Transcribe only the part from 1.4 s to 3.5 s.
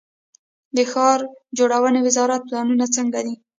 جوړونې وزارت پلانونه څنګه دي؟